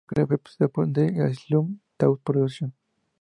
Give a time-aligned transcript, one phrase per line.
[0.09, 2.73] La película fue producida por The Asylum y Taut Productions.